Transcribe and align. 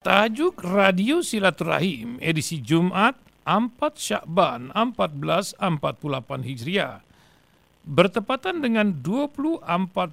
Tajuk 0.00 0.64
Radio 0.64 1.20
Silaturahim 1.20 2.16
edisi 2.24 2.64
Jumat 2.64 3.20
4 3.44 3.68
Syakban 4.00 4.72
1448 4.72 5.60
Hijriah 6.40 7.04
bertepatan 7.84 8.64
dengan 8.64 8.96
24 9.04 9.60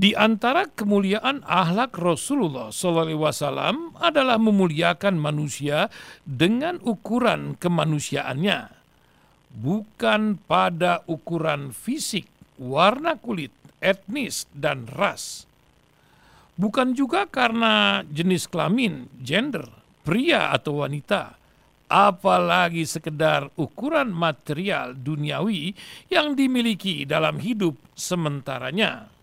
Di 0.00 0.16
antara 0.16 0.64
kemuliaan 0.64 1.44
ahlak 1.44 2.00
Rasulullah 2.00 2.72
SAW 2.72 4.00
adalah 4.00 4.40
memuliakan 4.40 5.20
manusia 5.20 5.92
dengan 6.24 6.80
ukuran 6.80 7.52
kemanusiaannya, 7.60 8.72
bukan 9.60 10.40
pada 10.48 11.04
ukuran 11.04 11.76
fisik, 11.76 12.24
warna 12.56 13.20
kulit, 13.20 13.52
etnis, 13.84 14.48
dan 14.56 14.88
ras. 14.88 15.44
Bukan 16.56 16.96
juga 16.96 17.28
karena 17.28 18.00
jenis 18.08 18.48
kelamin, 18.48 19.04
gender, 19.20 19.68
pria 20.00 20.48
atau 20.48 20.80
wanita, 20.80 21.36
apalagi 21.92 22.88
sekedar 22.88 23.52
ukuran 23.60 24.16
material 24.16 24.96
duniawi 24.96 25.76
yang 26.08 26.32
dimiliki 26.32 27.04
dalam 27.04 27.36
hidup 27.36 27.76
sementaranya. 27.92 29.19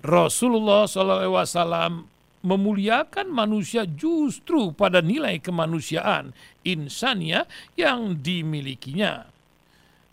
Rasulullah 0.00 0.88
SAW 0.88 2.08
memuliakan 2.40 3.28
manusia 3.28 3.84
justru 3.84 4.72
pada 4.72 5.04
nilai 5.04 5.44
kemanusiaan 5.44 6.32
insania 6.64 7.44
yang 7.76 8.16
dimilikinya. 8.24 9.28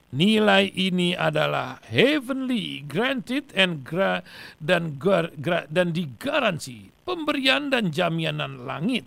Nilai 0.08 0.72
ini 0.72 1.16
adalah 1.16 1.84
heavenly, 1.88 2.84
granted 2.88 3.52
and 3.52 3.84
gra, 3.84 4.24
dan 4.60 4.96
gra, 4.96 5.28
dan 5.68 5.92
digaransi 5.92 6.96
pemberian 7.04 7.72
dan 7.72 7.92
jaminan 7.92 8.64
langit. 8.64 9.04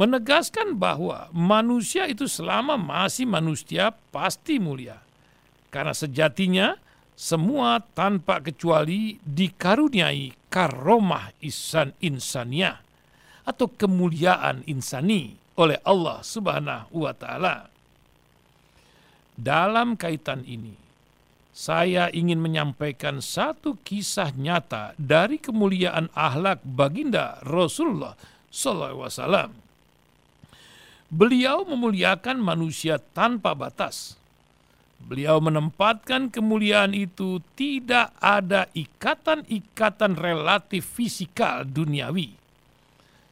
Menegaskan 0.00 0.80
bahwa 0.80 1.28
manusia 1.34 2.08
itu 2.08 2.24
selama 2.24 2.80
masih 2.80 3.28
manusia 3.28 3.92
pasti 4.14 4.56
mulia. 4.56 5.00
Karena 5.68 5.92
sejatinya 5.92 6.78
semua 7.18 7.82
tanpa 7.82 8.38
kecuali 8.38 9.18
dikaruniai 9.26 10.46
karomah 10.46 11.34
isan 11.42 11.90
insania 11.98 12.78
atau 13.42 13.66
kemuliaan 13.66 14.62
insani 14.70 15.34
oleh 15.58 15.82
Allah 15.82 16.22
Subhanahu 16.22 17.02
wa 17.02 17.10
taala. 17.10 17.66
Dalam 19.34 19.98
kaitan 19.98 20.46
ini, 20.46 20.78
saya 21.50 22.06
ingin 22.14 22.38
menyampaikan 22.38 23.18
satu 23.18 23.74
kisah 23.82 24.30
nyata 24.38 24.94
dari 24.94 25.42
kemuliaan 25.42 26.14
ahlak 26.14 26.62
baginda 26.62 27.42
Rasulullah 27.42 28.14
wasallam. 28.94 29.58
Beliau 31.10 31.66
memuliakan 31.66 32.38
manusia 32.38 33.02
tanpa 33.02 33.58
batas 33.58 34.14
Beliau 34.98 35.38
menempatkan 35.38 36.28
kemuliaan 36.28 36.90
itu 36.92 37.38
tidak 37.54 38.12
ada 38.18 38.66
ikatan-ikatan 38.74 40.18
relatif 40.18 40.84
fisikal 40.98 41.62
duniawi. 41.62 42.34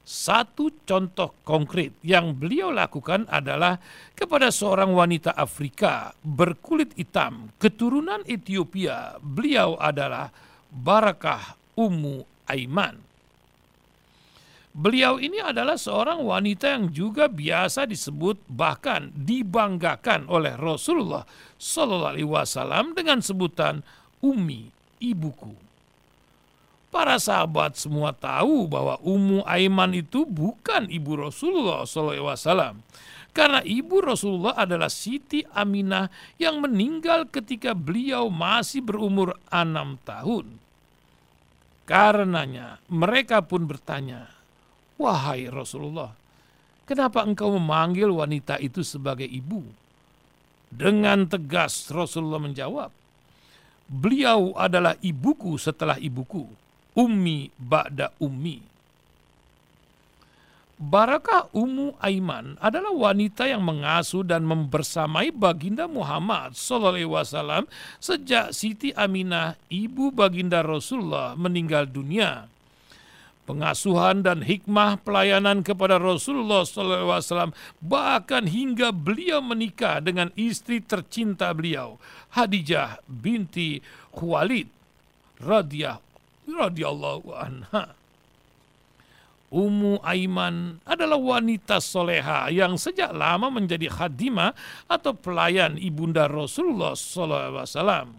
Satu 0.06 0.70
contoh 0.87 1.34
konkret 1.42 1.98
yang 2.06 2.31
beliau 2.39 2.70
lakukan 2.70 3.27
adalah 3.27 3.83
kepada 4.14 4.55
seorang 4.55 4.94
wanita 4.94 5.34
Afrika 5.34 6.14
berkulit 6.22 6.94
hitam, 6.94 7.50
keturunan 7.59 8.22
Ethiopia. 8.22 9.19
Beliau 9.19 9.75
adalah 9.75 10.31
Barakah 10.71 11.59
Ummu 11.75 12.22
Aiman. 12.47 13.06
Beliau 14.76 15.16
ini 15.16 15.41
adalah 15.41 15.81
seorang 15.81 16.20
wanita 16.20 16.76
yang 16.76 16.92
juga 16.92 17.32
biasa 17.32 17.88
disebut 17.88 18.44
bahkan 18.44 19.09
dibanggakan 19.16 20.28
oleh 20.28 20.53
Rasulullah 20.53 21.25
Shallallahu 21.56 22.12
Alaihi 22.12 22.28
Wasallam 22.28 22.92
dengan 22.92 23.25
sebutan 23.25 23.81
Umi 24.20 24.69
ibuku. 25.00 25.56
Para 26.92 27.16
sahabat 27.16 27.81
semua 27.81 28.12
tahu 28.12 28.69
bahwa 28.69 29.00
Ummu 29.00 29.48
Aiman 29.48 29.97
itu 29.97 30.28
bukan 30.28 30.92
ibu 30.92 31.25
Rasulullah 31.25 31.88
Shallallahu 31.88 32.12
Alaihi 32.12 32.28
Wasallam 32.36 32.75
karena 33.32 33.65
ibu 33.65 34.04
Rasulullah 34.04 34.60
adalah 34.60 34.92
Siti 34.92 35.41
Aminah 35.56 36.12
yang 36.36 36.60
meninggal 36.60 37.32
ketika 37.32 37.72
beliau 37.72 38.28
masih 38.28 38.84
berumur 38.84 39.41
enam 39.48 39.97
tahun. 40.04 40.60
Karenanya 41.88 42.81
mereka 42.92 43.41
pun 43.41 43.65
bertanya, 43.65 44.35
Wahai 44.97 45.53
Rasulullah, 45.53 46.17
kenapa 46.89 47.21
engkau 47.21 47.53
memanggil 47.53 48.09
wanita 48.09 48.57
itu 48.57 48.81
sebagai 48.81 49.29
ibu? 49.29 49.61
Dengan 50.73 51.29
tegas 51.29 51.93
Rasulullah 51.93 52.41
menjawab, 52.41 52.91
beliau 53.87 54.57
adalah 54.57 54.97
ibuku 55.05 55.61
setelah 55.61 56.01
ibuku, 56.01 56.49
ummi 56.97 57.53
ba'da 57.61 58.11
ummi. 58.17 58.77
Barakah 60.77 61.49
Ummu 61.57 61.97
Aiman 62.05 62.61
adalah 62.61 62.93
wanita 62.93 63.49
yang 63.49 63.65
mengasuh 63.65 64.21
dan 64.21 64.45
membersamai 64.45 65.33
baginda 65.33 65.89
Muhammad 65.89 66.53
SAW 66.53 67.65
sejak 67.97 68.53
Siti 68.53 68.93
Aminah, 68.93 69.57
ibu 69.73 70.13
baginda 70.13 70.61
Rasulullah 70.61 71.33
meninggal 71.33 71.89
dunia 71.89 72.45
pengasuhan 73.47 74.27
dan 74.27 74.43
hikmah 74.43 75.01
pelayanan 75.01 75.62
kepada 75.62 75.97
Rasulullah 76.03 76.67
SAW 76.67 77.55
bahkan 77.79 78.45
hingga 78.45 78.91
beliau 78.91 79.39
menikah 79.39 80.03
dengan 80.03 80.34
istri 80.34 80.83
tercinta 80.83 81.55
beliau 81.55 81.97
Hadijah 82.34 83.01
binti 83.07 83.81
Khuwailid 84.12 84.69
radhiyah 85.41 86.03
radhiyallahu 86.51 87.29
anha. 87.33 87.95
Ummu 89.47 90.03
Aiman 90.03 90.83
adalah 90.83 91.17
wanita 91.23 91.78
soleha 91.78 92.51
yang 92.51 92.75
sejak 92.75 93.15
lama 93.15 93.47
menjadi 93.47 93.87
khadimah 93.87 94.53
atau 94.91 95.15
pelayan 95.15 95.78
ibunda 95.78 96.27
Rasulullah 96.27 96.99
SAW. 96.99 98.11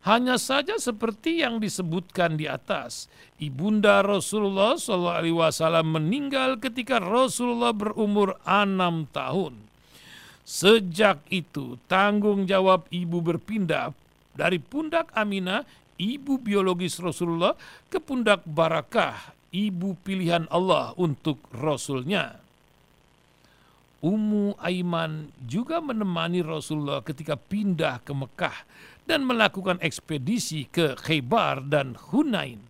Hanya 0.00 0.40
saja 0.40 0.80
seperti 0.80 1.44
yang 1.44 1.60
disebutkan 1.60 2.40
di 2.40 2.48
atas, 2.48 3.12
ibunda 3.36 4.00
Rasulullah 4.00 4.80
SAW 4.80 5.84
meninggal 5.84 6.56
ketika 6.56 6.96
Rasulullah 6.96 7.76
berumur 7.76 8.40
enam 8.48 9.04
tahun. 9.12 9.60
Sejak 10.40 11.20
itu 11.28 11.76
tanggung 11.84 12.48
jawab 12.48 12.88
ibu 12.88 13.20
berpindah 13.20 13.92
dari 14.32 14.56
pundak 14.56 15.12
Aminah, 15.12 15.68
ibu 16.00 16.40
biologis 16.40 16.96
Rasulullah, 16.96 17.52
ke 17.92 18.00
pundak 18.00 18.40
Barakah, 18.48 19.36
ibu 19.52 20.00
pilihan 20.00 20.48
Allah 20.48 20.96
untuk 20.96 21.44
Rasulnya. 21.52 22.40
Ummu 24.00 24.56
Aiman 24.56 25.28
juga 25.44 25.76
menemani 25.84 26.40
Rasulullah 26.40 27.04
ketika 27.04 27.36
pindah 27.36 28.00
ke 28.00 28.16
Mekah 28.16 28.64
dan 29.04 29.28
melakukan 29.28 29.76
ekspedisi 29.84 30.64
ke 30.72 30.96
Khaybar 30.96 31.68
dan 31.68 32.00
Hunain. 32.08 32.64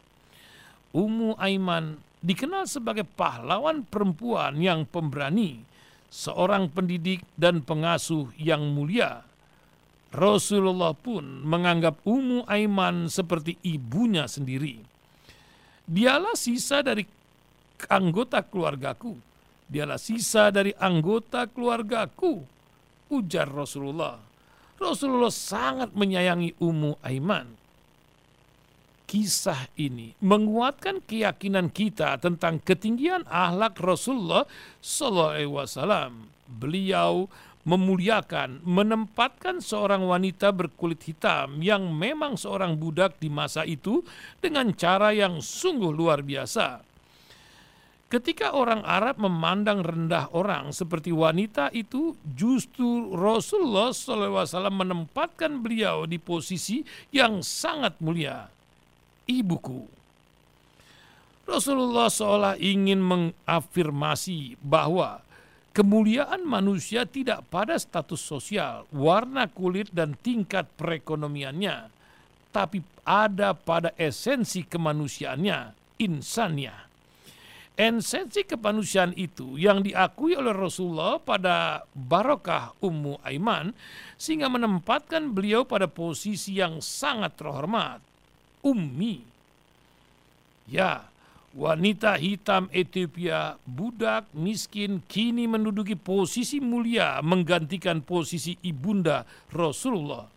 Ummu 0.90 1.38
Aiman 1.38 2.02
dikenal 2.18 2.66
sebagai 2.66 3.06
pahlawan 3.06 3.86
perempuan 3.86 4.58
yang 4.58 4.82
pemberani, 4.90 5.62
seorang 6.10 6.66
pendidik 6.66 7.22
dan 7.38 7.62
pengasuh 7.62 8.34
yang 8.34 8.66
mulia. 8.74 9.22
Rasulullah 10.10 10.98
pun 10.98 11.46
menganggap 11.46 12.02
Ummu 12.02 12.50
Aiman 12.50 13.06
seperti 13.06 13.54
ibunya 13.62 14.26
sendiri. 14.26 14.82
Dialah 15.86 16.34
sisa 16.34 16.82
dari 16.82 17.06
anggota 17.86 18.42
keluargaku 18.42 19.29
Dialah 19.70 20.02
sisa 20.02 20.50
dari 20.50 20.74
anggota 20.74 21.46
keluargaku, 21.46 22.42
ujar 23.14 23.46
Rasulullah. 23.46 24.18
Rasulullah 24.82 25.30
sangat 25.30 25.94
menyayangi 25.94 26.58
Ummu 26.58 26.98
Aiman. 27.06 27.54
Kisah 29.06 29.70
ini 29.78 30.18
menguatkan 30.18 30.98
keyakinan 31.06 31.70
kita 31.70 32.18
tentang 32.18 32.58
ketinggian 32.58 33.22
ahlak 33.30 33.78
Rasulullah 33.78 34.42
Sallallahu 34.82 35.34
Alaihi 35.38 35.54
Wasallam. 35.54 36.12
Beliau 36.50 37.30
memuliakan, 37.62 38.66
menempatkan 38.66 39.62
seorang 39.62 40.02
wanita 40.02 40.50
berkulit 40.50 40.98
hitam 41.06 41.62
yang 41.62 41.94
memang 41.94 42.34
seorang 42.34 42.74
budak 42.74 43.22
di 43.22 43.30
masa 43.30 43.62
itu 43.62 44.02
dengan 44.42 44.74
cara 44.74 45.14
yang 45.14 45.38
sungguh 45.38 45.94
luar 45.94 46.26
biasa 46.26 46.89
Ketika 48.10 48.58
orang 48.58 48.82
Arab 48.82 49.22
memandang 49.22 49.86
rendah 49.86 50.34
orang 50.34 50.74
seperti 50.74 51.14
wanita 51.14 51.70
itu, 51.70 52.18
justru 52.34 53.14
Rasulullah 53.14 53.94
SAW 53.94 54.50
menempatkan 54.66 55.62
beliau 55.62 56.10
di 56.10 56.18
posisi 56.18 56.82
yang 57.14 57.38
sangat 57.38 58.02
mulia. 58.02 58.50
Ibuku. 59.30 59.86
Rasulullah 61.46 62.10
seolah 62.10 62.58
ingin 62.58 62.98
mengafirmasi 62.98 64.58
bahwa 64.58 65.22
kemuliaan 65.70 66.42
manusia 66.42 67.06
tidak 67.06 67.46
pada 67.46 67.78
status 67.78 68.18
sosial, 68.18 68.90
warna 68.90 69.46
kulit, 69.46 69.86
dan 69.94 70.18
tingkat 70.18 70.66
perekonomiannya, 70.74 71.86
tapi 72.50 72.82
ada 73.06 73.54
pada 73.54 73.94
esensi 73.94 74.66
kemanusiaannya, 74.66 75.78
insannya 76.02 76.89
esensi 77.80 78.44
kemanusiaan 78.44 79.16
itu 79.16 79.56
yang 79.56 79.80
diakui 79.80 80.36
oleh 80.36 80.52
Rasulullah 80.52 81.16
pada 81.16 81.88
barokah 81.96 82.76
Ummu 82.84 83.24
Aiman 83.24 83.72
sehingga 84.20 84.52
menempatkan 84.52 85.32
beliau 85.32 85.64
pada 85.64 85.88
posisi 85.88 86.60
yang 86.60 86.84
sangat 86.84 87.40
terhormat. 87.40 88.04
Ummi. 88.60 89.24
Ya, 90.68 91.08
wanita 91.56 92.20
hitam 92.20 92.68
Ethiopia, 92.68 93.56
budak 93.64 94.28
miskin 94.36 95.00
kini 95.08 95.48
menduduki 95.48 95.96
posisi 95.96 96.60
mulia 96.60 97.24
menggantikan 97.24 98.04
posisi 98.04 98.60
ibunda 98.60 99.24
Rasulullah. 99.48 100.28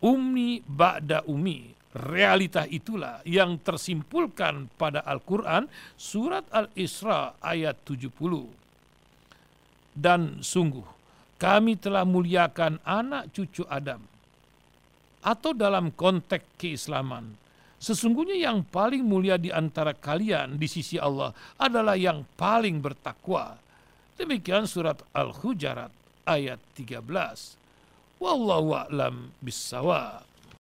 Ummi 0.00 0.64
ba'da 0.64 1.20
ummi 1.28 1.81
Realita 1.92 2.64
itulah 2.64 3.20
yang 3.28 3.60
tersimpulkan 3.60 4.72
pada 4.80 5.04
Al-Quran 5.04 5.68
surat 5.92 6.48
Al-Isra 6.48 7.36
ayat 7.44 7.84
70. 7.84 8.48
Dan 9.92 10.40
sungguh 10.40 10.88
kami 11.36 11.76
telah 11.76 12.08
muliakan 12.08 12.80
anak 12.80 13.36
cucu 13.36 13.68
Adam. 13.68 14.00
Atau 15.20 15.52
dalam 15.52 15.92
konteks 15.92 16.56
keislaman, 16.56 17.36
sesungguhnya 17.76 18.40
yang 18.40 18.64
paling 18.64 19.04
mulia 19.04 19.36
di 19.36 19.52
antara 19.52 19.92
kalian 19.92 20.56
di 20.56 20.64
sisi 20.70 20.96
Allah 20.96 21.36
adalah 21.60 21.94
yang 21.94 22.24
paling 22.40 22.80
bertakwa. 22.80 23.60
Demikian 24.16 24.64
surat 24.64 24.96
Al-Hujarat 25.12 25.92
ayat 26.24 26.56
13. 26.72 27.04
Wallahu 28.16 28.70
a'lam 28.80 29.36
bissawab. 29.44 30.31